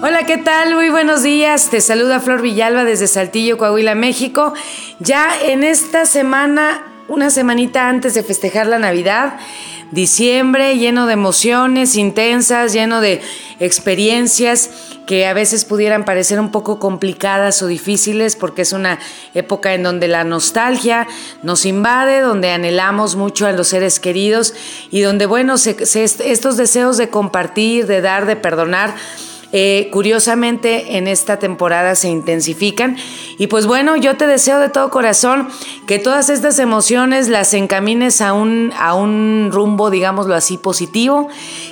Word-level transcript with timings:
Hola, 0.00 0.26
¿qué 0.26 0.38
tal? 0.38 0.76
Muy 0.76 0.90
buenos 0.90 1.24
días. 1.24 1.70
Te 1.70 1.80
saluda 1.80 2.20
Flor 2.20 2.40
Villalba 2.40 2.84
desde 2.84 3.08
Saltillo, 3.08 3.58
Coahuila, 3.58 3.96
México. 3.96 4.54
Ya 5.00 5.28
en 5.42 5.64
esta 5.64 6.06
semana, 6.06 6.86
una 7.08 7.30
semanita 7.30 7.88
antes 7.88 8.14
de 8.14 8.22
festejar 8.22 8.68
la 8.68 8.78
Navidad, 8.78 9.40
diciembre 9.90 10.78
lleno 10.78 11.08
de 11.08 11.14
emociones 11.14 11.96
intensas, 11.96 12.72
lleno 12.72 13.00
de 13.00 13.20
experiencias 13.58 14.70
que 15.04 15.26
a 15.26 15.32
veces 15.32 15.64
pudieran 15.64 16.04
parecer 16.04 16.38
un 16.38 16.52
poco 16.52 16.78
complicadas 16.78 17.60
o 17.62 17.66
difíciles 17.66 18.36
porque 18.36 18.62
es 18.62 18.72
una 18.72 19.00
época 19.34 19.74
en 19.74 19.82
donde 19.82 20.06
la 20.06 20.22
nostalgia 20.22 21.08
nos 21.42 21.66
invade, 21.66 22.20
donde 22.20 22.52
anhelamos 22.52 23.16
mucho 23.16 23.48
a 23.48 23.52
los 23.52 23.66
seres 23.66 23.98
queridos 23.98 24.54
y 24.92 25.00
donde, 25.00 25.26
bueno, 25.26 25.56
estos 25.56 26.56
deseos 26.56 26.98
de 26.98 27.08
compartir, 27.08 27.88
de 27.88 28.00
dar, 28.00 28.26
de 28.26 28.36
perdonar, 28.36 28.94
eh, 29.52 29.88
curiosamente 29.90 30.98
en 30.98 31.08
esta 31.08 31.38
temporada 31.38 31.94
se 31.94 32.08
intensifican. 32.08 32.96
Y 33.38 33.46
pues 33.46 33.66
bueno, 33.66 33.96
yo 33.96 34.16
te 34.16 34.26
deseo 34.26 34.58
de 34.58 34.68
todo 34.68 34.90
corazón 34.90 35.48
que 35.86 35.98
todas 35.98 36.28
estas 36.28 36.58
emociones 36.58 37.28
las 37.28 37.54
encamines 37.54 38.20
a 38.20 38.34
un, 38.34 38.72
a 38.78 38.94
un 38.94 39.48
rumbo, 39.50 39.90
digámoslo 39.90 40.34
así, 40.34 40.58
positivo, 40.58 41.28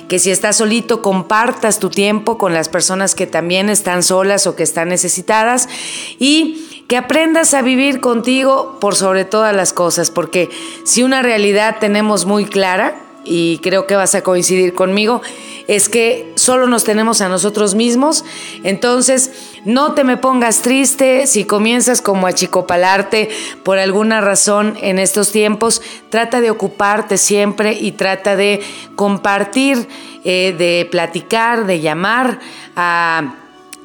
que 0.07 0.17
si 0.17 0.31
estás 0.31 0.57
solito 0.57 1.01
compartas 1.03 1.79
tu 1.79 1.89
tiempo 1.89 2.37
con 2.37 2.53
las 2.53 2.67
personas 2.67 3.13
que 3.13 3.27
también 3.27 3.69
están 3.69 4.01
solas 4.01 4.47
o 4.47 4.55
que 4.55 4.63
están 4.63 4.89
necesitadas 4.89 5.69
y 6.17 6.83
que 6.87 6.97
aprendas 6.97 7.53
a 7.53 7.61
vivir 7.61 7.99
contigo 7.99 8.77
por 8.79 8.95
sobre 8.95 9.25
todas 9.25 9.55
las 9.55 9.73
cosas, 9.73 10.09
porque 10.09 10.49
si 10.83 11.03
una 11.03 11.21
realidad 11.21 11.77
tenemos 11.79 12.25
muy 12.25 12.45
clara, 12.45 13.03
y 13.29 13.59
creo 13.59 13.85
que 13.87 13.95
vas 13.95 14.15
a 14.15 14.21
coincidir 14.21 14.73
conmigo, 14.73 15.21
es 15.67 15.89
que 15.89 16.31
solo 16.35 16.67
nos 16.67 16.83
tenemos 16.83 17.21
a 17.21 17.29
nosotros 17.29 17.75
mismos. 17.75 18.23
Entonces, 18.63 19.31
no 19.65 19.93
te 19.93 20.03
me 20.03 20.17
pongas 20.17 20.61
triste 20.61 21.27
si 21.27 21.43
comienzas 21.43 22.01
como 22.01 22.25
a 22.27 22.33
chicopalarte 22.33 23.29
por 23.63 23.77
alguna 23.77 24.21
razón 24.21 24.77
en 24.81 24.97
estos 24.97 25.31
tiempos. 25.31 25.81
Trata 26.09 26.41
de 26.41 26.51
ocuparte 26.51 27.17
siempre 27.17 27.73
y 27.73 27.91
trata 27.91 28.35
de 28.35 28.61
compartir, 28.95 29.87
eh, 30.23 30.55
de 30.57 30.87
platicar, 30.89 31.65
de 31.65 31.81
llamar 31.81 32.39
a 32.75 33.35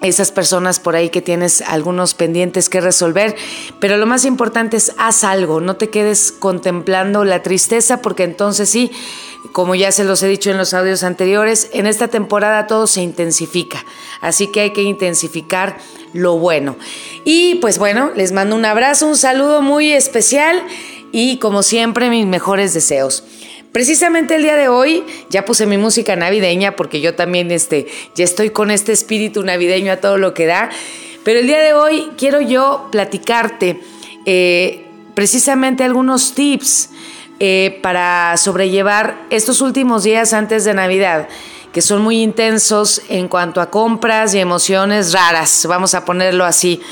esas 0.03 0.33
personas 0.33 0.81
por 0.81 0.97
ahí 0.97 1.11
que 1.11 1.23
tienes 1.23 1.63
algunos 1.63 2.15
pendientes 2.15 2.69
que 2.69 2.81
resolver, 2.81 3.37
pero 3.79 3.97
lo 3.97 4.07
más 4.07 4.25
importante 4.25 4.77
es 4.77 4.93
haz 4.99 5.25
algo, 5.25 5.61
no 5.61 5.77
te 5.77 5.91
quedes 5.91 6.33
contemplando 6.33 7.25
la 7.25 7.43
tristeza 7.43 8.03
porque 8.03 8.25
entonces 8.25 8.69
sí, 8.69 8.91
como 9.53 9.75
ya 9.75 9.93
se 9.93 10.05
los 10.05 10.23
he 10.23 10.29
dicho 10.29 10.51
en 10.51 10.59
los 10.59 10.75
audios 10.75 11.05
anteriores, 11.05 11.71
en 11.73 11.87
esta 11.87 12.09
temporada 12.09 12.67
todo 12.67 12.87
se 12.87 13.01
intensifica, 13.03 13.85
así 14.21 14.49
que 14.49 14.61
hay 14.61 14.73
que 14.73 14.83
intensificar 14.83 15.79
lo 16.13 16.37
bueno. 16.37 16.77
Y 17.25 17.57
pues 17.57 17.79
bueno, 17.79 18.11
les 18.15 18.33
mando 18.33 18.57
un 18.57 18.65
abrazo, 18.65 19.07
un 19.07 19.17
saludo 19.17 19.63
muy 19.63 19.93
especial 19.93 20.63
y 21.13 21.39
como 21.39 21.63
siempre 21.63 22.11
mis 22.11 22.27
mejores 22.27 22.75
deseos. 22.75 23.25
Precisamente 23.73 24.35
el 24.35 24.43
día 24.43 24.57
de 24.57 24.69
hoy 24.69 25.03
ya 25.31 25.47
puse 25.47 25.67
mi 25.67 25.79
música 25.79 26.15
navideña 26.15 26.77
porque 26.77 27.01
yo 27.01 27.15
también 27.15 27.51
este, 27.51 27.87
ya 28.15 28.25
estoy 28.25 28.51
con 28.51 28.71
este 28.71 28.93
espíritu 28.93 29.43
navideño 29.43 29.93
a 29.93 29.97
todo 29.97 30.19
lo 30.19 30.35
que 30.35 30.45
da. 30.45 30.71
Pero 31.25 31.41
el 31.41 31.47
día 31.47 31.59
de 31.59 31.73
hoy 31.73 32.11
quiero 32.19 32.41
yo 32.43 32.89
platicarte 32.93 33.81
eh, 34.27 34.87
precisamente 35.15 35.85
algunos 35.85 36.35
tips 36.35 36.91
eh, 37.41 37.79
para 37.83 38.37
sobrellevar 38.37 39.27
estos 39.31 39.63
últimos 39.63 40.05
días 40.05 40.33
antes 40.33 40.65
de 40.65 40.75
Navidad 40.75 41.29
que 41.73 41.81
son 41.81 42.03
muy 42.03 42.23
intensos 42.23 43.01
en 43.09 43.29
cuanto 43.29 43.63
a 43.63 43.71
compras 43.71 44.35
y 44.35 44.39
emociones 44.39 45.13
raras, 45.13 45.65
vamos 45.67 45.95
a 45.95 46.05
ponerlo 46.05 46.45
así. 46.45 46.83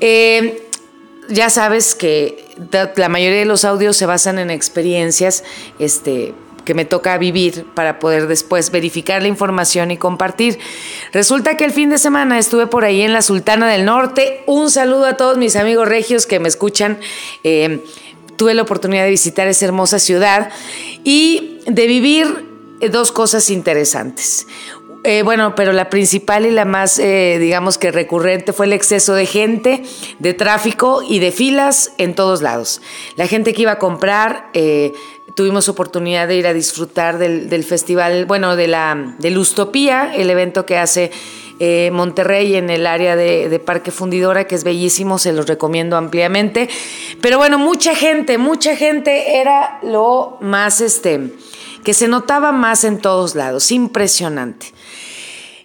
Eh, 0.00 0.63
ya 1.28 1.50
sabes 1.50 1.94
que 1.94 2.44
la 2.96 3.08
mayoría 3.08 3.38
de 3.38 3.44
los 3.44 3.64
audios 3.64 3.96
se 3.96 4.06
basan 4.06 4.38
en 4.38 4.50
experiencias 4.50 5.44
este, 5.78 6.34
que 6.64 6.74
me 6.74 6.84
toca 6.84 7.16
vivir 7.18 7.66
para 7.74 7.98
poder 7.98 8.26
después 8.26 8.70
verificar 8.70 9.22
la 9.22 9.28
información 9.28 9.90
y 9.90 9.96
compartir. 9.96 10.58
Resulta 11.12 11.56
que 11.56 11.64
el 11.64 11.72
fin 11.72 11.90
de 11.90 11.98
semana 11.98 12.38
estuve 12.38 12.66
por 12.66 12.84
ahí 12.84 13.02
en 13.02 13.12
la 13.12 13.22
Sultana 13.22 13.68
del 13.68 13.84
Norte. 13.84 14.42
Un 14.46 14.70
saludo 14.70 15.06
a 15.06 15.16
todos 15.16 15.38
mis 15.38 15.56
amigos 15.56 15.88
regios 15.88 16.26
que 16.26 16.40
me 16.40 16.48
escuchan. 16.48 16.98
Eh, 17.42 17.84
tuve 18.36 18.54
la 18.54 18.62
oportunidad 18.62 19.04
de 19.04 19.10
visitar 19.10 19.46
esa 19.46 19.66
hermosa 19.66 19.98
ciudad 19.98 20.50
y 21.04 21.60
de 21.66 21.86
vivir 21.86 22.54
dos 22.90 23.12
cosas 23.12 23.50
interesantes. 23.50 24.46
Eh, 25.06 25.22
bueno, 25.22 25.54
pero 25.54 25.74
la 25.74 25.90
principal 25.90 26.46
y 26.46 26.50
la 26.50 26.64
más, 26.64 26.98
eh, 26.98 27.36
digamos 27.38 27.76
que 27.76 27.92
recurrente 27.92 28.54
fue 28.54 28.64
el 28.64 28.72
exceso 28.72 29.12
de 29.12 29.26
gente, 29.26 29.82
de 30.18 30.32
tráfico 30.32 31.02
y 31.06 31.18
de 31.18 31.30
filas 31.30 31.92
en 31.98 32.14
todos 32.14 32.40
lados. 32.40 32.80
La 33.16 33.26
gente 33.26 33.52
que 33.52 33.62
iba 33.62 33.72
a 33.72 33.78
comprar, 33.78 34.48
eh, 34.54 34.94
tuvimos 35.36 35.68
oportunidad 35.68 36.26
de 36.26 36.36
ir 36.36 36.46
a 36.46 36.54
disfrutar 36.54 37.18
del, 37.18 37.64
festival, 37.64 38.24
bueno, 38.24 38.56
de 38.56 38.66
la 38.66 39.14
de 39.18 39.30
Lustopía, 39.30 40.14
el 40.14 40.30
evento 40.30 40.64
que 40.64 40.78
hace 40.78 41.10
Monterrey 41.92 42.56
en 42.56 42.70
el 42.70 42.86
área 42.86 43.14
de, 43.14 43.48
de, 43.48 43.58
Parque 43.58 43.90
Fundidora, 43.90 44.46
que 44.46 44.54
es 44.54 44.64
bellísimo, 44.64 45.18
se 45.18 45.32
los 45.32 45.46
recomiendo 45.46 45.96
ampliamente. 45.96 46.68
Pero 47.20 47.36
bueno, 47.36 47.58
mucha 47.58 47.94
gente, 47.94 48.38
mucha 48.38 48.74
gente 48.74 49.38
era 49.38 49.78
lo 49.82 50.38
más, 50.40 50.80
este, 50.80 51.32
que 51.84 51.94
se 51.94 52.08
notaba 52.08 52.52
más 52.52 52.84
en 52.84 52.98
todos 52.98 53.34
lados, 53.34 53.70
impresionante. 53.70 54.73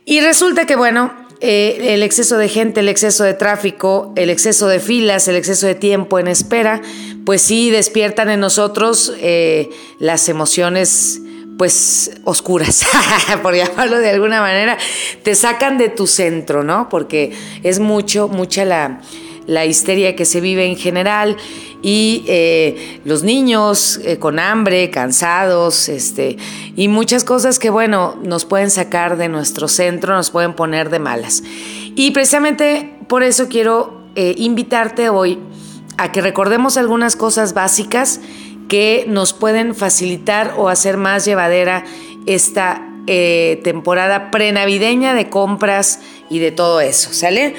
Y 0.10 0.22
resulta 0.22 0.66
que, 0.66 0.76
bueno, 0.76 1.14
eh, 1.40 1.94
el 1.94 2.02
exceso 2.02 2.40
de 2.40 2.50
gente, 2.50 2.80
el 2.80 2.90
exceso 2.90 3.24
de 3.24 3.36
tráfico, 3.36 4.12
el 4.16 4.32
exceso 4.32 4.68
de 4.68 4.80
filas, 4.80 5.28
el 5.28 5.36
exceso 5.36 5.68
de 5.68 5.76
tiempo 5.76 6.18
en 6.18 6.28
espera, 6.28 6.82
pues 7.28 7.44
sí 7.44 7.70
despiertan 7.70 8.32
en 8.32 8.40
nosotros 8.40 9.14
eh, 9.20 9.70
las 10.00 10.28
emociones 10.28 11.22
pues 11.60 12.10
oscuras, 12.24 12.88
por 13.44 13.54
llamarlo 13.54 14.00
de 14.00 14.10
alguna 14.10 14.42
manera, 14.42 14.80
te 15.22 15.36
sacan 15.36 15.78
de 15.78 15.90
tu 15.90 16.08
centro, 16.08 16.64
¿no? 16.64 16.90
Porque 16.90 17.32
es 17.62 17.80
mucho, 17.80 18.30
mucha 18.30 18.66
la, 18.66 19.02
la 19.46 19.68
histeria 19.68 20.16
que 20.16 20.26
se 20.26 20.42
vive 20.42 20.66
en 20.66 20.76
general 20.76 21.38
y 21.82 22.26
eh, 22.28 23.02
los 23.06 23.24
niños 23.24 24.00
eh, 24.04 24.18
con 24.18 24.40
hambre, 24.40 24.90
cansados, 24.90 25.88
este, 25.88 26.38
y 26.76 26.88
muchas 26.88 27.24
cosas 27.24 27.58
que, 27.60 27.70
bueno, 27.70 28.18
nos 28.22 28.46
pueden 28.46 28.70
sacar 28.70 29.18
de 29.18 29.30
nuestro 29.30 29.68
centro, 29.68 30.14
nos 30.14 30.30
pueden 30.30 30.54
poner 30.54 30.90
de 30.90 31.00
malas. 31.00 31.44
Y 31.96 32.12
precisamente 32.12 32.98
por 33.08 33.24
eso 33.24 33.48
quiero 33.48 34.04
eh, 34.16 34.36
invitarte 34.38 35.10
hoy 35.10 35.40
a 35.98 36.12
que 36.12 36.22
recordemos 36.22 36.78
algunas 36.78 37.16
cosas 37.16 37.54
básicas 37.54 38.20
que 38.68 39.06
nos 39.08 39.34
pueden 39.34 39.74
facilitar 39.74 40.56
o 40.58 40.70
hacer 40.70 40.98
más 40.98 41.26
llevadera 41.26 41.86
esta 42.26 42.86
temporada 43.64 44.30
prenavideña 44.30 45.16
de 45.16 45.32
compras 45.32 46.00
y 46.30 46.38
de 46.38 46.52
todo 46.52 46.80
eso, 46.80 47.12
¿sale? 47.12 47.56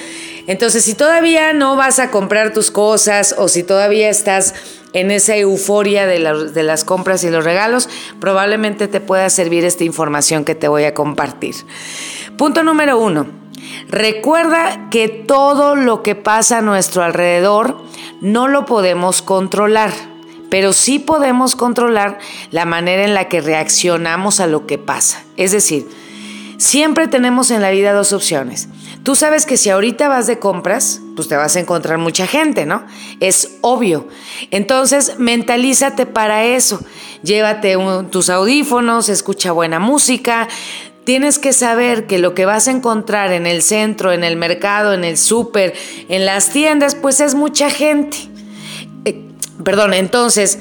Entonces, 0.50 0.84
si 0.84 0.94
todavía 0.94 1.52
no 1.52 1.76
vas 1.76 2.00
a 2.00 2.10
comprar 2.10 2.52
tus 2.52 2.72
cosas 2.72 3.36
o 3.38 3.46
si 3.46 3.62
todavía 3.62 4.10
estás 4.10 4.52
en 4.92 5.12
esa 5.12 5.36
euforia 5.36 6.08
de, 6.08 6.18
las 6.18 6.82
compras 6.82 7.22
y 7.22 7.30
los 7.30 7.44
regalos, 7.44 7.88
probablemente 8.18 8.88
te 8.88 9.00
pueda 9.00 9.30
servir 9.30 9.64
esta 9.64 9.84
información 9.84 10.44
que 10.44 10.56
te 10.56 10.66
voy 10.66 10.82
a 10.82 10.92
compartir. 10.92 11.54
Punto 12.36 12.64
número 12.64 12.98
uno. 12.98 13.28
Recuerda 13.86 14.88
que 14.90 15.06
todo 15.08 15.76
lo 15.76 16.02
que 16.02 16.16
pasa 16.16 16.58
a 16.58 16.62
nuestro 16.62 17.04
alrededor 17.04 17.80
no 18.20 18.48
lo 18.48 18.66
podemos 18.66 19.22
controlar, 19.22 19.92
pero 20.50 20.72
sí 20.72 20.98
podemos 20.98 21.54
controlar 21.54 22.18
la 22.50 22.64
manera 22.64 23.04
en 23.04 23.14
la 23.14 23.28
que 23.28 23.40
reaccionamos 23.40 24.40
a 24.40 24.48
lo 24.48 24.66
que 24.66 24.78
pasa. 24.78 25.22
Es 25.36 25.52
decir, 25.52 25.86
siempre 26.56 27.06
tenemos 27.06 27.52
en 27.52 27.62
la 27.62 27.70
vida 27.70 27.92
dos 27.92 28.12
opciones 28.12 28.68
Tú 29.02 29.14
sabes 29.14 29.46
que 29.46 29.56
si 29.56 29.70
ahorita 29.70 30.08
vas 30.08 30.26
de 30.26 30.38
compras, 30.38 31.00
pues 31.16 31.26
te 31.26 31.36
vas 31.36 31.56
a 31.56 31.60
encontrar 31.60 31.98
mucha 31.98 32.26
gente, 32.26 32.66
¿no? 32.66 32.84
Es 33.20 33.56
obvio. 33.62 34.08
Entonces, 34.50 35.18
mentalízate 35.18 36.04
para 36.04 36.44
eso. 36.44 36.80
Llévate 37.22 37.76
tus 38.10 38.28
audífonos, 38.28 39.08
escucha 39.08 39.52
buena 39.52 39.78
música. 39.78 40.48
Tienes 41.04 41.38
que 41.38 41.54
saber 41.54 42.06
que 42.06 42.18
lo 42.18 42.34
que 42.34 42.44
vas 42.44 42.68
a 42.68 42.72
encontrar 42.72 43.32
en 43.32 43.46
el 43.46 43.62
centro, 43.62 44.12
en 44.12 44.22
el 44.22 44.36
mercado, 44.36 44.92
en 44.92 45.04
el 45.04 45.16
súper, 45.16 45.72
en 46.10 46.26
las 46.26 46.50
tiendas, 46.50 46.94
pues 46.94 47.20
es 47.20 47.34
mucha 47.34 47.70
gente. 47.70 48.18
Eh, 49.06 49.24
perdón, 49.64 49.94
entonces, 49.94 50.58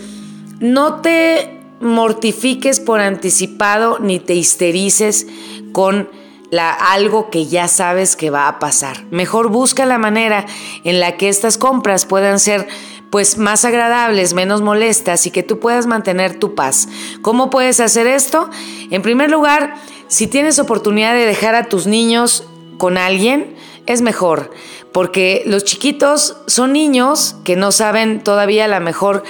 no 0.62 1.01
te 1.01 1.59
mortifiques 1.81 2.80
por 2.80 3.01
anticipado 3.01 4.00
ni 4.00 4.19
te 4.19 4.33
histerices 4.33 5.27
con 5.74 6.09
algo 6.57 7.30
que 7.30 7.46
ya 7.46 7.68
sabes 7.68 8.16
que 8.16 8.30
va 8.30 8.48
a 8.48 8.60
pasar. 8.60 9.06
Mejor 9.12 9.50
busca 9.50 9.86
la 9.86 9.98
manera 9.98 10.46
en 10.84 11.00
la 11.00 11.18
que 11.18 11.30
estas 11.30 11.57
compras 11.57 12.06
puedan 12.06 12.40
ser 12.40 12.68
pues 13.10 13.38
más 13.38 13.66
agradables, 13.66 14.34
menos 14.34 14.62
molestas 14.62 15.25
y 15.25 15.31
que 15.31 15.44
tú 15.44 15.60
puedas 15.60 15.88
mantener 15.88 16.40
tu 16.40 16.56
paz. 16.56 16.88
¿Cómo 17.22 17.50
puedes 17.50 17.80
hacer 17.80 18.07
esto? 18.07 18.50
En 18.92 19.01
primer 19.01 19.31
lugar, 19.31 19.75
si 20.07 20.28
tienes 20.28 20.60
oportunidad 20.60 21.13
de 21.13 21.25
dejar 21.25 21.56
a 21.56 21.66
tus 21.66 21.88
niños 21.88 22.46
con 22.78 22.98
alguien, 22.98 23.56
es 23.86 24.01
mejor, 24.01 24.51
porque 24.92 25.44
los 25.46 25.63
chiquitos 25.63 26.38
son 26.48 26.74
niños 26.74 27.36
que 27.44 27.56
no 27.56 27.72
saben 27.72 28.24
todavía 28.24 28.68
la 28.68 28.80
mejor 28.80 29.24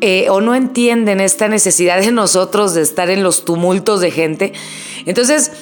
eh, 0.00 0.28
o 0.28 0.40
no 0.40 0.54
entienden 0.54 1.20
esta 1.20 1.48
necesidad 1.48 2.00
de 2.00 2.10
nosotros 2.10 2.74
de 2.74 2.82
estar 2.82 3.10
en 3.10 3.22
los 3.22 3.44
tumultos 3.44 4.00
de 4.00 4.10
gente. 4.10 4.52
Entonces, 5.06 5.52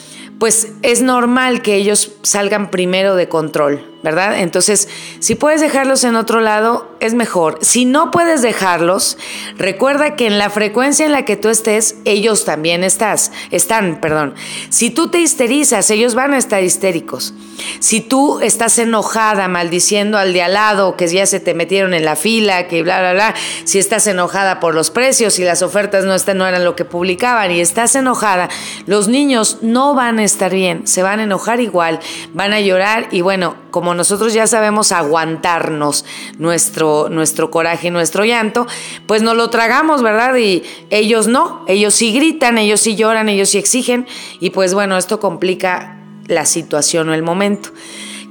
pues 0.42 0.72
es 0.82 1.02
normal 1.02 1.62
que 1.62 1.76
ellos 1.76 2.16
salgan 2.22 2.72
primero 2.72 3.14
de 3.14 3.28
control. 3.28 3.91
¿Verdad? 4.02 4.40
Entonces, 4.40 4.88
si 5.20 5.34
puedes 5.34 5.60
dejarlos 5.60 6.04
en 6.04 6.16
otro 6.16 6.40
lado, 6.40 6.90
es 7.00 7.14
mejor. 7.14 7.58
Si 7.62 7.84
no 7.84 8.10
puedes 8.10 8.42
dejarlos, 8.42 9.16
recuerda 9.56 10.16
que 10.16 10.26
en 10.26 10.38
la 10.38 10.50
frecuencia 10.50 11.06
en 11.06 11.12
la 11.12 11.24
que 11.24 11.36
tú 11.36 11.48
estés, 11.48 11.96
ellos 12.04 12.44
también 12.44 12.84
estás, 12.84 13.32
están, 13.50 14.00
perdón. 14.00 14.34
Si 14.70 14.90
tú 14.90 15.08
te 15.08 15.18
histerizas, 15.20 15.90
ellos 15.90 16.14
van 16.14 16.34
a 16.34 16.38
estar 16.38 16.62
histéricos. 16.62 17.34
Si 17.78 18.00
tú 18.00 18.40
estás 18.40 18.78
enojada, 18.78 19.48
maldiciendo 19.48 20.18
al 20.18 20.32
de 20.32 20.42
al 20.42 20.54
lado, 20.54 20.96
que 20.96 21.06
ya 21.08 21.26
se 21.26 21.40
te 21.40 21.54
metieron 21.54 21.94
en 21.94 22.04
la 22.04 22.16
fila, 22.16 22.66
que 22.68 22.82
bla, 22.82 23.00
bla, 23.00 23.12
bla, 23.12 23.34
si 23.64 23.78
estás 23.78 24.06
enojada 24.06 24.60
por 24.60 24.74
los 24.74 24.90
precios 24.90 25.38
y 25.38 25.44
las 25.44 25.62
ofertas 25.62 26.04
no, 26.04 26.14
están, 26.14 26.38
no 26.38 26.46
eran 26.46 26.64
lo 26.64 26.76
que 26.76 26.84
publicaban 26.84 27.50
y 27.50 27.60
estás 27.60 27.94
enojada, 27.94 28.48
los 28.86 29.08
niños 29.08 29.58
no 29.62 29.94
van 29.94 30.18
a 30.18 30.24
estar 30.24 30.52
bien, 30.52 30.86
se 30.86 31.02
van 31.02 31.20
a 31.20 31.24
enojar 31.24 31.60
igual, 31.60 32.00
van 32.32 32.52
a 32.52 32.60
llorar 32.60 33.08
y 33.10 33.20
bueno, 33.20 33.56
como 33.70 33.91
nosotros 33.94 34.32
ya 34.32 34.46
sabemos 34.46 34.92
aguantarnos 34.92 36.04
nuestro, 36.38 37.08
nuestro 37.08 37.50
coraje 37.50 37.90
nuestro 37.90 38.24
llanto, 38.24 38.66
pues 39.06 39.22
no 39.22 39.34
lo 39.34 39.50
tragamos, 39.50 40.02
¿verdad? 40.02 40.36
Y 40.36 40.62
ellos 40.90 41.26
no, 41.26 41.64
ellos 41.68 41.94
sí 41.94 42.12
gritan, 42.12 42.58
ellos 42.58 42.80
sí 42.80 42.96
lloran, 42.96 43.28
ellos 43.28 43.50
sí 43.50 43.58
exigen 43.58 44.06
y 44.40 44.50
pues 44.50 44.74
bueno, 44.74 44.96
esto 44.96 45.20
complica 45.20 45.98
la 46.26 46.46
situación 46.46 47.08
o 47.08 47.14
el 47.14 47.22
momento. 47.22 47.70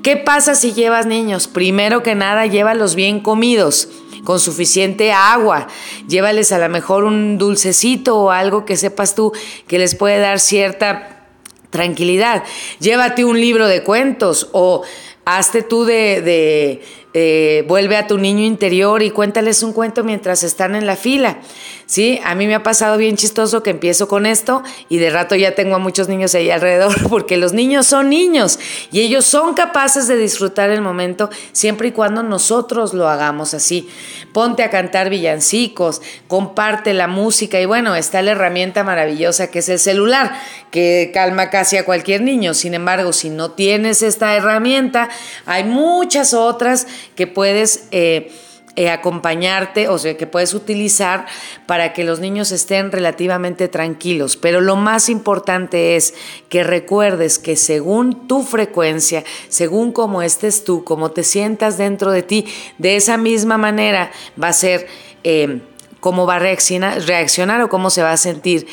¿Qué 0.03 0.17
pasa 0.17 0.55
si 0.55 0.73
llevas 0.73 1.05
niños? 1.05 1.47
Primero 1.47 2.01
que 2.01 2.15
nada, 2.15 2.47
llévalos 2.47 2.95
bien 2.95 3.19
comidos 3.19 3.89
con 4.23 4.39
suficiente 4.39 5.11
agua. 5.11 5.67
Llévales 6.07 6.51
a 6.51 6.57
lo 6.57 6.69
mejor 6.69 7.03
un 7.03 7.37
dulcecito 7.37 8.17
o 8.17 8.31
algo 8.31 8.65
que 8.65 8.77
sepas 8.77 9.15
tú 9.15 9.31
que 9.67 9.77
les 9.77 9.95
puede 9.95 10.19
dar 10.19 10.39
cierta 10.39 11.27
tranquilidad. 11.69 12.43
Llévate 12.79 13.25
un 13.25 13.39
libro 13.39 13.67
de 13.67 13.83
cuentos 13.83 14.49
o 14.51 14.83
hazte 15.25 15.61
tú 15.61 15.85
de, 15.85 16.81
eh, 17.13 17.65
vuelve 17.67 17.97
a 17.97 18.07
tu 18.07 18.17
niño 18.17 18.45
interior 18.45 19.03
y 19.03 19.11
cuéntales 19.11 19.63
un 19.63 19.73
cuento 19.73 20.03
mientras 20.03 20.43
están 20.43 20.75
en 20.75 20.85
la 20.85 20.95
fila. 20.95 21.39
Sí, 21.85 22.21
a 22.23 22.35
mí 22.35 22.47
me 22.47 22.55
ha 22.55 22.63
pasado 22.63 22.97
bien 22.97 23.17
chistoso 23.17 23.63
que 23.63 23.69
empiezo 23.69 24.07
con 24.07 24.25
esto 24.25 24.63
y 24.87 24.97
de 24.97 25.09
rato 25.09 25.35
ya 25.35 25.53
tengo 25.53 25.75
a 25.75 25.79
muchos 25.79 26.07
niños 26.07 26.33
ahí 26.35 26.49
alrededor 26.51 27.09
porque 27.09 27.35
los 27.35 27.51
niños 27.51 27.85
son 27.85 28.09
niños 28.09 28.59
y 28.93 29.01
ellos 29.01 29.25
son 29.25 29.55
capaces 29.55 30.07
de 30.07 30.15
disfrutar 30.15 30.69
el 30.69 30.81
momento 30.81 31.29
siempre 31.51 31.89
y 31.89 31.91
cuando 31.91 32.23
nosotros 32.23 32.93
lo 32.93 33.09
hagamos 33.09 33.53
así. 33.53 33.89
Ponte 34.31 34.63
a 34.63 34.69
cantar 34.69 35.09
villancicos, 35.09 36.01
comparte 36.29 36.93
la 36.93 37.07
música 37.07 37.59
y 37.59 37.65
bueno, 37.65 37.95
está 37.95 38.21
la 38.21 38.31
herramienta 38.31 38.85
maravillosa 38.85 39.51
que 39.51 39.59
es 39.59 39.67
el 39.67 39.79
celular, 39.79 40.31
que 40.71 41.11
calma 41.13 41.49
casi 41.49 41.75
a 41.75 41.83
cualquier 41.83 42.21
niño. 42.21 42.53
Sin 42.53 42.73
embargo, 42.73 43.11
si 43.11 43.29
no 43.29 43.51
tienes 43.51 44.01
esta 44.01 44.33
herramienta, 44.33 45.09
hay 45.45 45.65
muchas 45.65 46.33
otras 46.33 46.87
que 47.15 47.27
puedes... 47.27 47.87
Eh, 47.91 48.31
eh, 48.77 48.89
acompañarte, 48.89 49.89
o 49.89 49.97
sea, 49.97 50.15
que 50.15 50.27
puedes 50.27 50.53
utilizar 50.53 51.25
para 51.65 51.91
que 51.91 52.05
los 52.05 52.21
niños 52.21 52.53
estén 52.53 52.89
relativamente 52.89 53.67
tranquilos. 53.67 54.37
Pero 54.37 54.61
lo 54.61 54.77
más 54.77 55.09
importante 55.09 55.97
es 55.97 56.13
que 56.47 56.63
recuerdes 56.63 57.37
que 57.37 57.57
según 57.57 58.29
tu 58.29 58.43
frecuencia, 58.43 59.25
según 59.49 59.91
cómo 59.91 60.21
estés 60.21 60.63
tú, 60.63 60.85
cómo 60.85 61.11
te 61.11 61.25
sientas 61.25 61.77
dentro 61.77 62.11
de 62.11 62.23
ti, 62.23 62.45
de 62.77 62.95
esa 62.95 63.17
misma 63.17 63.57
manera 63.57 64.09
va 64.41 64.47
a 64.47 64.53
ser 64.53 64.87
eh, 65.25 65.59
cómo 65.99 66.25
va 66.25 66.35
a 66.35 66.39
reaccionar, 66.39 67.01
reaccionar 67.01 67.61
o 67.61 67.67
cómo 67.67 67.89
se 67.89 68.03
va 68.03 68.13
a 68.13 68.17
sentir 68.17 68.67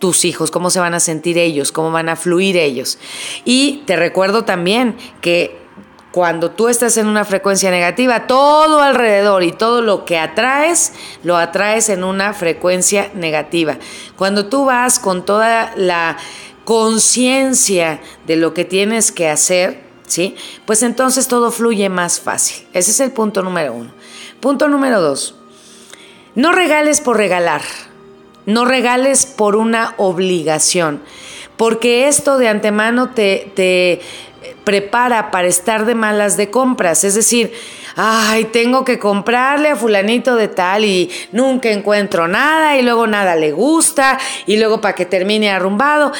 tus 0.00 0.24
hijos, 0.24 0.50
cómo 0.50 0.70
se 0.70 0.80
van 0.80 0.94
a 0.94 1.00
sentir 1.00 1.38
ellos, 1.38 1.70
cómo 1.70 1.92
van 1.92 2.08
a 2.08 2.16
fluir 2.16 2.56
ellos. 2.56 2.98
Y 3.44 3.84
te 3.86 3.94
recuerdo 3.94 4.44
también 4.44 4.96
que 5.20 5.65
cuando 6.16 6.50
tú 6.50 6.68
estás 6.68 6.96
en 6.96 7.08
una 7.08 7.26
frecuencia 7.26 7.70
negativa, 7.70 8.26
todo 8.26 8.80
alrededor 8.80 9.42
y 9.42 9.52
todo 9.52 9.82
lo 9.82 10.06
que 10.06 10.16
atraes, 10.16 10.94
lo 11.22 11.36
atraes 11.36 11.90
en 11.90 12.04
una 12.04 12.32
frecuencia 12.32 13.10
negativa. 13.12 13.76
Cuando 14.16 14.46
tú 14.46 14.64
vas 14.64 14.98
con 14.98 15.26
toda 15.26 15.74
la 15.76 16.16
conciencia 16.64 18.00
de 18.26 18.36
lo 18.36 18.54
que 18.54 18.64
tienes 18.64 19.12
que 19.12 19.28
hacer, 19.28 19.82
¿sí? 20.06 20.36
Pues 20.64 20.82
entonces 20.82 21.28
todo 21.28 21.50
fluye 21.50 21.90
más 21.90 22.18
fácil. 22.18 22.66
Ese 22.72 22.92
es 22.92 23.00
el 23.00 23.12
punto 23.12 23.42
número 23.42 23.74
uno. 23.74 23.90
Punto 24.40 24.68
número 24.68 25.02
dos. 25.02 25.34
No 26.34 26.52
regales 26.52 27.02
por 27.02 27.18
regalar. 27.18 27.60
No 28.46 28.64
regales 28.64 29.26
por 29.26 29.54
una 29.54 29.92
obligación. 29.98 31.02
Porque 31.58 32.08
esto 32.08 32.38
de 32.38 32.48
antemano 32.48 33.10
te, 33.10 33.52
te 33.54 34.00
prepara 34.66 35.30
para 35.30 35.46
estar 35.46 35.86
de 35.86 35.94
malas 35.94 36.36
de 36.36 36.50
compras. 36.50 37.04
Es 37.04 37.14
decir, 37.14 37.52
ay, 37.94 38.46
tengo 38.46 38.84
que 38.84 38.98
comprarle 38.98 39.68
a 39.68 39.76
fulanito 39.76 40.34
de 40.34 40.48
tal 40.48 40.84
y 40.84 41.08
nunca 41.30 41.70
encuentro 41.70 42.26
nada 42.26 42.76
y 42.76 42.82
luego 42.82 43.06
nada 43.06 43.36
le 43.36 43.52
gusta 43.52 44.18
y 44.44 44.56
luego 44.56 44.80
para 44.80 44.96
que 44.96 45.06
termine 45.06 45.50
arrumbado. 45.50 46.10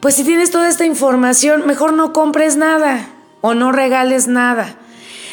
Pues 0.00 0.14
si 0.14 0.24
tienes 0.24 0.50
toda 0.50 0.70
esta 0.70 0.86
información, 0.86 1.66
mejor 1.66 1.92
no 1.92 2.14
compres 2.14 2.56
nada 2.56 3.10
o 3.42 3.52
no 3.52 3.72
regales 3.72 4.26
nada. 4.26 4.76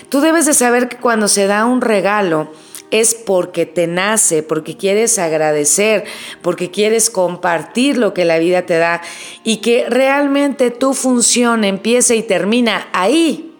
Tú 0.09 0.19
debes 0.19 0.45
de 0.45 0.53
saber 0.53 0.89
que 0.89 0.97
cuando 0.97 1.29
se 1.29 1.47
da 1.47 1.63
un 1.63 1.79
regalo, 1.79 2.51
es 2.93 3.15
porque 3.15 3.65
te 3.65 3.87
nace, 3.87 4.43
porque 4.43 4.77
quieres 4.77 5.17
agradecer, 5.17 6.03
porque 6.43 6.69
quieres 6.69 7.09
compartir 7.09 7.97
lo 7.97 8.13
que 8.13 8.23
la 8.23 8.37
vida 8.37 8.67
te 8.67 8.77
da 8.77 9.01
y 9.43 9.57
que 9.57 9.85
realmente 9.89 10.69
tu 10.69 10.93
función 10.93 11.63
empiece 11.63 12.15
y 12.15 12.21
termina 12.21 12.87
ahí, 12.93 13.51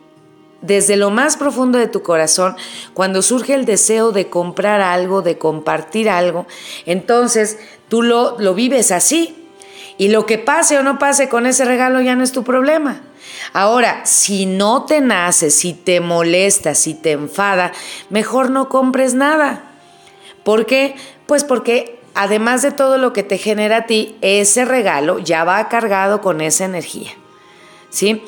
desde 0.62 0.98
lo 0.98 1.10
más 1.10 1.36
profundo 1.36 1.80
de 1.80 1.88
tu 1.88 2.04
corazón, 2.04 2.56
cuando 2.94 3.24
surge 3.24 3.56
el 3.56 3.66
deseo 3.66 4.12
de 4.12 4.30
comprar 4.30 4.82
algo, 4.82 5.24
de 5.24 5.40
compartir 5.40 6.10
algo, 6.10 6.46
entonces 6.86 7.58
tú 7.90 8.04
lo, 8.04 8.38
lo 8.40 8.54
vives 8.54 8.92
así. 8.92 9.43
Y 9.98 10.10
lo 10.10 10.26
que 10.26 10.38
pase 10.38 10.78
o 10.78 10.84
no 10.84 11.00
pase 11.00 11.30
con 11.30 11.46
ese 11.46 11.66
regalo 11.66 12.02
ya 12.02 12.16
no 12.16 12.24
es 12.24 12.32
tu 12.32 12.44
problema. 12.44 13.02
Ahora, 13.54 14.06
si 14.06 14.46
no 14.46 14.86
te 14.86 15.02
nace, 15.02 15.52
si 15.52 15.74
te 15.74 16.00
molesta, 16.00 16.76
si 16.76 16.94
te 16.94 17.12
enfada, 17.12 17.72
mejor 18.10 18.50
no 18.50 18.70
compres 18.70 19.14
nada. 19.14 19.64
¿Por 20.44 20.66
qué? 20.66 20.96
Pues 21.26 21.44
porque 21.44 22.00
además 22.16 22.62
de 22.62 22.72
todo 22.72 22.98
lo 22.98 23.14
que 23.14 23.24
te 23.24 23.38
genera 23.38 23.78
a 23.78 23.86
ti, 23.86 24.16
ese 24.22 24.66
regalo 24.66 25.20
ya 25.20 25.44
va 25.44 25.70
cargado 25.70 26.22
con 26.22 26.42
esa 26.42 26.66
energía. 26.66 27.12
¿Sí? 27.90 28.24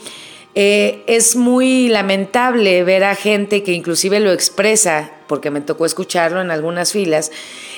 Eh, 0.57 1.03
es 1.07 1.36
muy 1.36 1.89
lamentable 1.89 2.84
ver 2.86 3.03
a 3.03 3.15
gente 3.15 3.62
que 3.62 3.74
inclusive 3.74 4.22
lo 4.22 4.31
expresa, 4.31 5.12
porque 5.27 5.51
me 5.51 5.60
tocó 5.60 5.86
escucharlo 5.86 6.39
en 6.39 6.50
algunas 6.50 6.93
filas, 6.93 7.31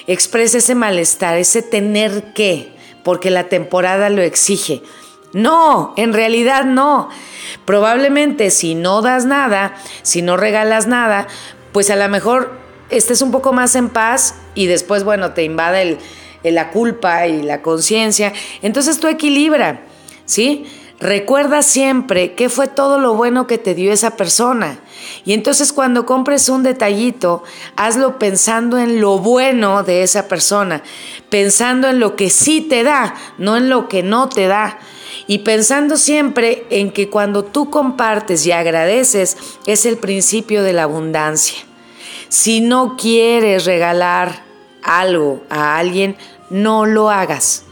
expresa 0.06 0.60
ese 0.60 0.76
malestar, 0.76 1.38
ese 1.38 1.64
tener 1.64 2.34
que, 2.34 2.77
porque 3.08 3.30
la 3.30 3.46
temporada 3.46 4.10
lo 4.10 4.22
exige. 4.22 4.84
No, 5.32 5.94
en 5.96 6.12
realidad 6.12 6.66
no. 6.66 7.08
Probablemente 7.64 8.52
si 8.52 8.76
no 8.76 9.02
das 9.02 9.24
nada, 9.24 9.76
si 10.02 10.22
no 10.22 10.36
regalas 10.36 10.88
nada, 10.88 11.26
pues 11.72 11.90
a 11.90 11.96
lo 11.96 12.10
mejor 12.10 12.52
estés 12.90 13.22
un 13.22 13.32
poco 13.32 13.54
más 13.54 13.76
en 13.76 13.88
paz 13.88 14.36
y 14.56 14.66
después, 14.66 15.06
bueno, 15.06 15.32
te 15.32 15.44
invade 15.44 16.00
la 16.44 16.70
culpa 16.70 17.28
y 17.28 17.44
la 17.44 17.62
conciencia. 17.62 18.34
Entonces 18.62 19.00
tú 19.00 19.08
equilibra, 19.08 19.84
¿sí? 20.26 20.66
Recuerda 21.00 21.62
siempre 21.62 22.34
qué 22.34 22.50
fue 22.50 22.68
todo 22.68 22.98
lo 22.98 23.14
bueno 23.14 23.46
que 23.46 23.60
te 23.60 23.76
dio 23.76 23.92
esa 23.92 24.18
persona. 24.18 24.80
Y 25.26 25.34
entonces 25.34 25.72
cuando 25.72 26.08
compres 26.08 26.50
un 26.50 26.64
detallito, 26.64 27.44
hazlo 27.76 28.18
pensando 28.18 28.80
en 28.80 29.00
lo 29.00 29.20
bueno 29.20 29.84
de 29.84 30.02
esa 30.02 30.28
persona, 30.28 30.82
pensando 31.30 31.88
en 31.88 32.00
lo 32.00 32.16
que 32.16 32.32
sí 32.32 32.62
te 32.62 32.82
da, 32.82 33.14
no 33.38 33.58
en 33.58 33.70
lo 33.70 33.88
que 33.88 34.02
no 34.02 34.28
te 34.28 34.48
da 34.48 34.80
y 35.28 35.40
pensando 35.40 35.98
siempre 35.98 36.66
en 36.72 36.92
que 36.92 37.10
cuando 37.10 37.44
tú 37.44 37.70
compartes 37.70 38.46
y 38.46 38.52
agradeces 38.52 39.38
es 39.68 39.86
el 39.86 39.98
principio 39.98 40.64
de 40.64 40.74
la 40.74 40.84
abundancia. 40.84 41.60
Si 42.30 42.60
no 42.60 42.98
quieres 42.98 43.66
regalar 43.66 44.44
algo 44.82 45.44
a 45.50 45.78
alguien, 45.78 46.18
no 46.50 46.86
lo 46.86 47.12
hagas. 47.12 47.67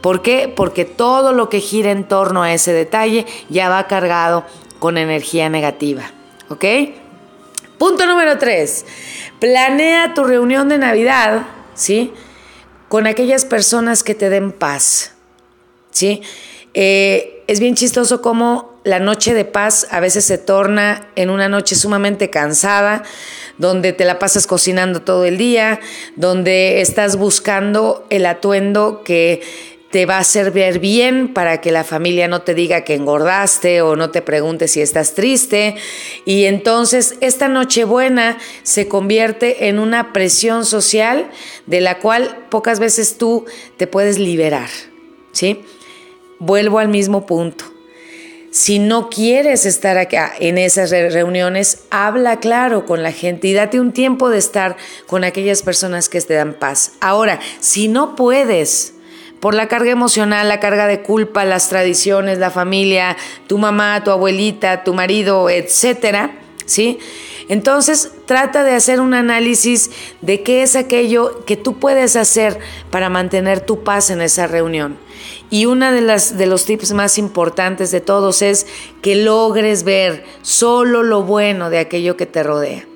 ¿Por 0.00 0.22
qué? 0.22 0.52
Porque 0.54 0.84
todo 0.84 1.32
lo 1.32 1.48
que 1.48 1.60
gira 1.60 1.90
en 1.90 2.04
torno 2.04 2.42
a 2.42 2.52
ese 2.52 2.72
detalle 2.72 3.26
ya 3.48 3.68
va 3.68 3.86
cargado 3.86 4.44
con 4.78 4.98
energía 4.98 5.48
negativa. 5.48 6.10
¿Ok? 6.48 6.64
Punto 7.78 8.06
número 8.06 8.38
tres. 8.38 8.84
Planea 9.38 10.14
tu 10.14 10.24
reunión 10.24 10.68
de 10.68 10.78
Navidad, 10.78 11.46
¿sí? 11.74 12.12
Con 12.88 13.06
aquellas 13.06 13.44
personas 13.44 14.02
que 14.02 14.14
te 14.14 14.28
den 14.28 14.52
paz, 14.52 15.14
¿sí? 15.90 16.22
Eh, 16.74 17.44
es 17.46 17.60
bien 17.60 17.74
chistoso 17.74 18.20
cómo 18.20 18.80
la 18.84 18.98
noche 18.98 19.34
de 19.34 19.44
paz 19.44 19.86
a 19.90 20.00
veces 20.00 20.24
se 20.24 20.38
torna 20.38 21.08
en 21.16 21.30
una 21.30 21.48
noche 21.48 21.74
sumamente 21.74 22.30
cansada, 22.30 23.02
donde 23.58 23.92
te 23.92 24.04
la 24.04 24.18
pasas 24.18 24.46
cocinando 24.46 25.02
todo 25.02 25.24
el 25.24 25.36
día, 25.36 25.80
donde 26.16 26.80
estás 26.80 27.16
buscando 27.16 28.06
el 28.10 28.24
atuendo 28.26 29.02
que 29.04 29.42
te 29.90 30.06
va 30.06 30.18
a 30.18 30.24
servir 30.24 30.78
bien 30.78 31.34
para 31.34 31.60
que 31.60 31.72
la 31.72 31.82
familia 31.82 32.28
no 32.28 32.42
te 32.42 32.54
diga 32.54 32.84
que 32.84 32.94
engordaste 32.94 33.82
o 33.82 33.96
no 33.96 34.10
te 34.10 34.22
pregunte 34.22 34.68
si 34.68 34.80
estás 34.80 35.14
triste. 35.14 35.74
Y 36.24 36.44
entonces 36.44 37.16
esta 37.20 37.48
Nochebuena 37.48 38.38
se 38.62 38.86
convierte 38.86 39.68
en 39.68 39.80
una 39.80 40.12
presión 40.12 40.64
social 40.64 41.28
de 41.66 41.80
la 41.80 41.98
cual 41.98 42.46
pocas 42.50 42.78
veces 42.78 43.18
tú 43.18 43.46
te 43.76 43.88
puedes 43.88 44.18
liberar. 44.18 44.68
¿Sí? 45.32 45.62
Vuelvo 46.38 46.78
al 46.78 46.88
mismo 46.88 47.26
punto. 47.26 47.64
Si 48.52 48.80
no 48.80 49.10
quieres 49.10 49.64
estar 49.64 49.96
acá 49.96 50.32
en 50.38 50.58
esas 50.58 50.90
reuniones, 50.90 51.84
habla 51.90 52.40
claro 52.40 52.84
con 52.84 53.02
la 53.04 53.12
gente 53.12 53.46
y 53.46 53.54
date 53.54 53.78
un 53.78 53.92
tiempo 53.92 54.28
de 54.28 54.38
estar 54.38 54.76
con 55.06 55.22
aquellas 55.22 55.62
personas 55.62 56.08
que 56.08 56.20
te 56.20 56.34
dan 56.34 56.54
paz. 56.54 56.92
Ahora, 57.00 57.38
si 57.60 57.86
no 57.86 58.16
puedes, 58.16 58.94
por 59.40 59.54
la 59.54 59.68
carga 59.68 59.90
emocional, 59.90 60.48
la 60.48 60.60
carga 60.60 60.86
de 60.86 61.00
culpa, 61.00 61.44
las 61.44 61.68
tradiciones, 61.68 62.38
la 62.38 62.50
familia, 62.50 63.16
tu 63.46 63.58
mamá, 63.58 64.04
tu 64.04 64.10
abuelita, 64.10 64.84
tu 64.84 64.94
marido, 64.94 65.48
etcétera, 65.50 66.32
¿sí? 66.66 66.98
Entonces, 67.48 68.12
trata 68.26 68.62
de 68.62 68.74
hacer 68.74 69.00
un 69.00 69.12
análisis 69.12 69.90
de 70.20 70.42
qué 70.44 70.62
es 70.62 70.76
aquello 70.76 71.44
que 71.44 71.56
tú 71.56 71.80
puedes 71.80 72.14
hacer 72.14 72.60
para 72.90 73.08
mantener 73.08 73.60
tu 73.60 73.82
paz 73.82 74.10
en 74.10 74.20
esa 74.20 74.46
reunión. 74.46 74.96
Y 75.50 75.66
uno 75.66 75.90
de, 75.90 76.00
las, 76.00 76.38
de 76.38 76.46
los 76.46 76.64
tips 76.64 76.92
más 76.92 77.18
importantes 77.18 77.90
de 77.90 78.00
todos 78.00 78.42
es 78.42 78.68
que 79.02 79.16
logres 79.16 79.82
ver 79.82 80.24
solo 80.42 81.02
lo 81.02 81.24
bueno 81.24 81.70
de 81.70 81.80
aquello 81.80 82.16
que 82.16 82.26
te 82.26 82.44
rodea. 82.44 82.86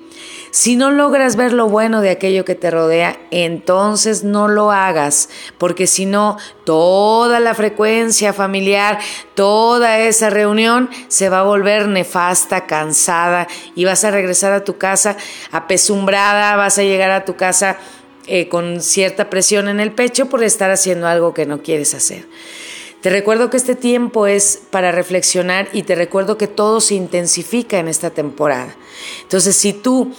Si 0.55 0.77
no 0.77 0.89
logras 0.89 1.35
ver 1.35 1.51
lo 1.51 1.67
bueno 1.67 1.99
de 1.99 2.09
aquello 2.09 2.45
que 2.45 2.55
te 2.55 2.71
rodea, 2.71 3.19
entonces 3.29 4.23
no 4.23 4.47
lo 4.47 4.71
hagas, 4.71 5.27
porque 5.57 5.85
si 5.85 6.05
no, 6.05 6.37
toda 6.63 7.41
la 7.41 7.53
frecuencia 7.53 8.31
familiar, 8.31 8.99
toda 9.33 9.99
esa 9.99 10.29
reunión 10.29 10.89
se 11.09 11.27
va 11.27 11.41
a 11.41 11.43
volver 11.43 11.89
nefasta, 11.89 12.67
cansada 12.67 13.49
y 13.75 13.83
vas 13.83 14.05
a 14.05 14.11
regresar 14.11 14.53
a 14.53 14.63
tu 14.63 14.77
casa 14.77 15.17
apesumbrada, 15.51 16.55
vas 16.55 16.77
a 16.77 16.83
llegar 16.83 17.11
a 17.11 17.25
tu 17.25 17.35
casa 17.35 17.75
eh, 18.25 18.47
con 18.47 18.79
cierta 18.79 19.29
presión 19.29 19.67
en 19.67 19.81
el 19.81 19.91
pecho 19.91 20.27
por 20.27 20.41
estar 20.41 20.71
haciendo 20.71 21.05
algo 21.05 21.33
que 21.33 21.45
no 21.45 21.63
quieres 21.63 21.93
hacer. 21.93 22.29
Te 23.01 23.09
recuerdo 23.09 23.49
que 23.49 23.57
este 23.57 23.75
tiempo 23.75 24.25
es 24.25 24.61
para 24.69 24.93
reflexionar 24.93 25.67
y 25.73 25.83
te 25.83 25.95
recuerdo 25.95 26.37
que 26.37 26.47
todo 26.47 26.79
se 26.79 26.95
intensifica 26.95 27.77
en 27.77 27.89
esta 27.89 28.11
temporada. 28.11 28.73
Entonces, 29.23 29.57
si 29.57 29.73
tú 29.73 30.13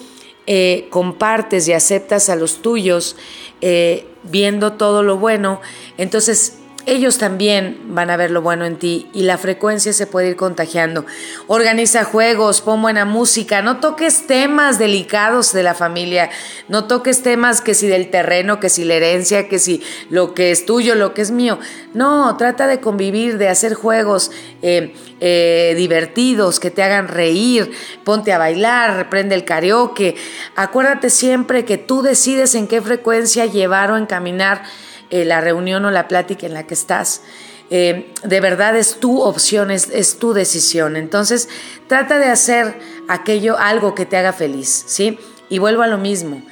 eh, 0.46 0.86
compartes 0.90 1.66
y 1.68 1.72
aceptas 1.72 2.28
a 2.28 2.36
los 2.36 2.62
tuyos 2.62 3.16
eh, 3.60 4.06
viendo 4.22 4.74
todo 4.74 5.02
lo 5.02 5.16
bueno, 5.16 5.60
entonces 5.98 6.55
ellos 6.86 7.18
también 7.18 7.78
van 7.88 8.10
a 8.10 8.16
ver 8.16 8.30
lo 8.30 8.42
bueno 8.42 8.64
en 8.64 8.78
ti 8.78 9.08
y 9.12 9.24
la 9.24 9.38
frecuencia 9.38 9.92
se 9.92 10.06
puede 10.06 10.30
ir 10.30 10.36
contagiando. 10.36 11.04
Organiza 11.48 12.04
juegos, 12.04 12.60
pon 12.60 12.80
buena 12.80 13.04
música, 13.04 13.60
no 13.60 13.80
toques 13.80 14.28
temas 14.28 14.78
delicados 14.78 15.52
de 15.52 15.64
la 15.64 15.74
familia, 15.74 16.30
no 16.68 16.84
toques 16.84 17.22
temas 17.22 17.60
que 17.60 17.74
si 17.74 17.88
del 17.88 18.08
terreno, 18.08 18.60
que 18.60 18.68
si 18.68 18.84
la 18.84 18.94
herencia, 18.94 19.48
que 19.48 19.58
si 19.58 19.82
lo 20.10 20.32
que 20.32 20.52
es 20.52 20.64
tuyo, 20.64 20.94
lo 20.94 21.12
que 21.12 21.22
es 21.22 21.32
mío. 21.32 21.58
No, 21.92 22.36
trata 22.36 22.68
de 22.68 22.78
convivir, 22.78 23.36
de 23.36 23.48
hacer 23.48 23.74
juegos 23.74 24.30
eh, 24.62 24.94
eh, 25.18 25.74
divertidos 25.76 26.60
que 26.60 26.70
te 26.70 26.84
hagan 26.84 27.08
reír, 27.08 27.72
ponte 28.04 28.32
a 28.32 28.38
bailar, 28.38 28.96
reprende 28.96 29.34
el 29.34 29.44
karaoke. 29.44 30.14
Acuérdate 30.54 31.10
siempre 31.10 31.64
que 31.64 31.78
tú 31.78 32.02
decides 32.02 32.54
en 32.54 32.68
qué 32.68 32.80
frecuencia 32.80 33.46
llevar 33.46 33.90
o 33.90 33.96
encaminar 33.96 34.62
eh, 35.10 35.24
la 35.24 35.40
reunión 35.40 35.84
o 35.84 35.90
la 35.90 36.08
plática 36.08 36.46
en 36.46 36.54
la 36.54 36.66
que 36.66 36.74
estás. 36.74 37.22
Eh, 37.70 38.12
de 38.22 38.40
verdad 38.40 38.76
es 38.76 39.00
tu 39.00 39.20
opción, 39.22 39.70
es, 39.70 40.18
tu 40.18 40.32
decisión. 40.32 40.96
Entonces, 40.96 41.48
trata 41.88 42.18
de 42.18 42.26
hacer 42.26 42.78
aquello, 43.08 43.58
algo 43.58 43.94
que 43.94 44.06
te 44.06 44.16
haga 44.16 44.32
feliz, 44.32 44.84
¿sí? 44.86 45.18
Y 45.48 45.58
vuelvo 45.58 45.82
a 45.82 45.86
lo 45.86 45.98
mismo. 45.98 46.42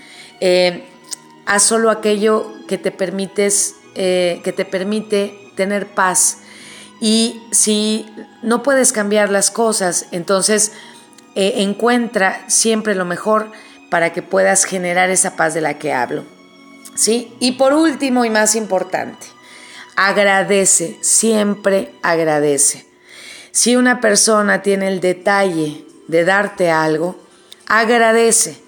Eh, 0.40 0.84
haz 1.46 1.62
solo 1.62 1.90
aquello 1.90 2.52
que 2.68 2.78
te 2.78 2.90
permites, 2.90 3.76
que 3.94 4.54
te 4.56 4.64
permite 4.64 5.52
tener 5.54 5.86
paz. 5.86 6.38
Y 7.00 7.42
si 7.52 8.06
no 8.42 8.62
puedes 8.62 8.92
cambiar 8.92 9.30
las 9.30 9.52
cosas, 9.52 10.06
entonces 10.10 10.72
encuentra 11.36 12.44
siempre 12.48 12.96
lo 12.96 13.04
mejor 13.04 13.52
para 13.88 14.12
que 14.12 14.22
puedas 14.22 14.64
generar 14.64 15.10
esa 15.10 15.36
paz 15.36 15.54
de 15.54 15.60
la 15.60 15.78
que 15.78 15.92
hablo. 15.92 16.33
¿Sí? 16.94 17.34
Y 17.40 17.52
por 17.52 17.72
último 17.72 18.24
y 18.24 18.30
más 18.30 18.54
importante, 18.54 19.26
agradece, 19.96 20.98
siempre 21.00 21.92
agradece. 22.02 22.86
Si 23.50 23.76
una 23.76 24.00
persona 24.00 24.62
tiene 24.62 24.88
el 24.88 25.00
detalle 25.00 25.84
de 26.08 26.24
darte 26.24 26.70
algo, 26.70 27.16
agradece. 27.66 28.60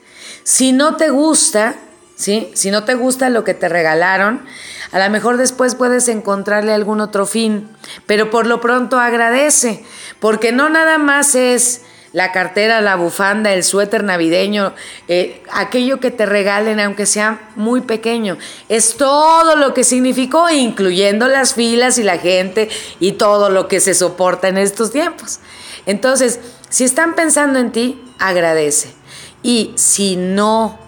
Si 0.44 0.72
no 0.72 0.96
te 0.96 1.10
gusta, 1.10 1.74
¿sí? 2.14 2.50
Si 2.54 2.70
no 2.70 2.84
te 2.84 2.94
gusta 2.94 3.28
lo 3.28 3.44
que 3.44 3.54
te 3.54 3.68
regalaron, 3.68 4.44
a 4.92 4.98
lo 4.98 5.10
mejor 5.10 5.36
después 5.36 5.74
puedes 5.74 6.08
encontrarle 6.08 6.72
algún 6.72 7.00
otro 7.00 7.26
fin, 7.26 7.68
pero 8.06 8.30
por 8.30 8.46
lo 8.46 8.60
pronto 8.60 9.00
agradece, 9.00 9.84
porque 10.20 10.52
no 10.52 10.68
nada 10.68 10.98
más 10.98 11.34
es 11.34 11.82
la 12.16 12.32
cartera, 12.32 12.80
la 12.80 12.96
bufanda, 12.96 13.52
el 13.52 13.62
suéter 13.62 14.02
navideño, 14.02 14.72
eh, 15.06 15.42
aquello 15.52 16.00
que 16.00 16.10
te 16.10 16.24
regalen, 16.24 16.80
aunque 16.80 17.04
sea 17.04 17.50
muy 17.56 17.82
pequeño. 17.82 18.38
Es 18.70 18.96
todo 18.96 19.54
lo 19.54 19.74
que 19.74 19.84
significó, 19.84 20.48
incluyendo 20.48 21.28
las 21.28 21.52
filas 21.52 21.98
y 21.98 22.02
la 22.02 22.16
gente 22.16 22.70
y 23.00 23.12
todo 23.12 23.50
lo 23.50 23.68
que 23.68 23.80
se 23.80 23.92
soporta 23.92 24.48
en 24.48 24.56
estos 24.56 24.92
tiempos. 24.92 25.40
Entonces, 25.84 26.40
si 26.70 26.84
están 26.84 27.16
pensando 27.16 27.58
en 27.58 27.70
ti, 27.70 28.02
agradece. 28.18 28.94
Y 29.42 29.72
si 29.74 30.16
no 30.16 30.78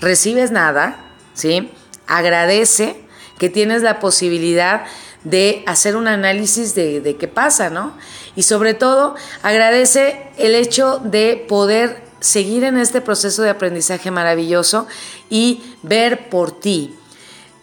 recibes 0.00 0.52
nada, 0.52 1.04
¿sí? 1.34 1.70
Agradece 2.06 2.96
que 3.38 3.50
tienes 3.50 3.82
la 3.82 4.00
posibilidad 4.00 4.84
de 5.24 5.62
hacer 5.66 5.96
un 5.96 6.08
análisis 6.08 6.74
de, 6.74 7.00
de 7.00 7.16
qué 7.16 7.28
pasa, 7.28 7.70
¿no? 7.70 7.96
Y 8.34 8.42
sobre 8.42 8.74
todo, 8.74 9.14
agradece 9.42 10.30
el 10.38 10.54
hecho 10.54 10.98
de 10.98 11.44
poder 11.48 12.02
seguir 12.20 12.64
en 12.64 12.78
este 12.78 13.00
proceso 13.00 13.42
de 13.42 13.50
aprendizaje 13.50 14.10
maravilloso 14.10 14.86
y 15.28 15.62
ver 15.82 16.28
por 16.28 16.52
ti. 16.52 16.94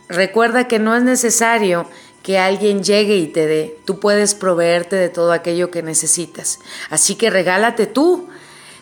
Recuerda 0.08 0.68
que 0.68 0.80
no 0.80 0.96
es 0.96 1.04
necesario 1.04 1.88
que 2.24 2.38
alguien 2.38 2.84
llegue 2.84 3.16
y 3.16 3.28
te 3.28 3.48
dé. 3.48 3.78
Tú 3.86 4.00
puedes 4.00 4.36
proveerte 4.36 4.96
de 4.96 5.10
todo 5.10 5.32
aquello 5.32 5.72
que 5.72 5.82
necesitas. 5.82 6.60
Así 6.90 7.16
que 7.16 7.30
regálate 7.30 7.88
tú, 7.88 8.28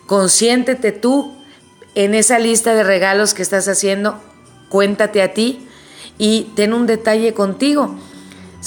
consiéntete 0.06 0.92
tú 0.92 1.36
en 1.96 2.14
esa 2.14 2.40
lista 2.40 2.74
de 2.74 2.84
regalos 2.84 3.34
que 3.34 3.42
estás 3.42 3.68
haciendo, 3.68 4.20
cuéntate 4.70 5.22
a 5.22 5.34
ti 5.34 5.68
y 6.18 6.52
ten 6.56 6.74
un 6.74 6.88
detalle 6.88 7.34
contigo. 7.34 7.96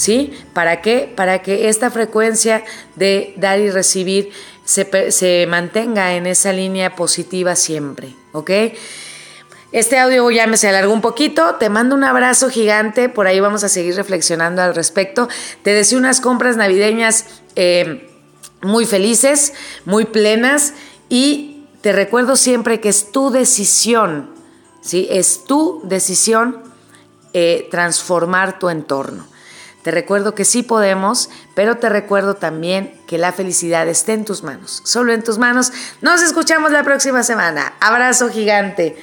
¿Sí? 0.01 0.33
¿Para 0.53 0.81
qué? 0.81 1.13
Para 1.15 1.43
que 1.43 1.69
esta 1.69 1.91
frecuencia 1.91 2.63
de 2.95 3.35
dar 3.37 3.59
y 3.59 3.69
recibir 3.69 4.31
se, 4.65 5.45
mantenga 5.47 6.15
en 6.15 6.25
esa 6.25 6.51
línea 6.53 6.95
positiva 6.95 7.55
siempre, 7.55 8.15
¿ok? 8.31 8.49
Este 9.71 9.99
audio 9.99 10.31
ya 10.31 10.47
me 10.47 10.57
se 10.57 10.67
alargó 10.67 10.91
un 10.91 11.01
poquito. 11.01 11.53
Te 11.59 11.69
mando 11.69 11.93
un 11.93 12.03
abrazo 12.03 12.49
gigante. 12.49 13.09
Por 13.09 13.27
ahí 13.27 13.39
vamos 13.39 13.63
a 13.63 13.69
seguir 13.69 13.95
reflexionando 13.95 14.63
al 14.63 14.73
respecto. 14.73 15.29
Te 15.61 15.71
deseo 15.71 15.99
unas 15.99 16.19
compras 16.19 16.57
navideñas 16.57 17.27
eh, 17.55 18.09
muy 18.63 18.87
felices, 18.87 19.53
muy 19.85 20.05
plenas. 20.05 20.73
Y 21.09 21.67
te 21.81 21.91
recuerdo 21.91 22.37
siempre 22.37 22.79
que 22.79 22.89
es 22.89 23.11
tu 23.11 23.29
decisión, 23.29 24.31
¿sí? 24.81 25.07
Es 25.11 25.43
tu 25.43 25.79
decisión 25.83 26.63
eh, 27.33 27.67
transformar 27.69 28.57
tu 28.57 28.67
entorno. 28.67 29.29
Te 29.83 29.91
recuerdo 29.91 30.35
que 30.35 30.45
sí 30.45 30.63
podemos, 30.63 31.29
pero 31.55 31.77
te 31.77 31.89
recuerdo 31.89 32.35
también 32.35 32.93
que 33.07 33.17
la 33.17 33.31
felicidad 33.31 33.87
está 33.87 34.13
en 34.13 34.25
tus 34.25 34.43
manos, 34.43 34.81
solo 34.85 35.11
en 35.13 35.23
tus 35.23 35.37
manos. 35.37 35.71
Nos 36.01 36.21
escuchamos 36.21 36.71
la 36.71 36.83
próxima 36.83 37.23
semana. 37.23 37.73
Abrazo 37.79 38.29
gigante. 38.29 38.95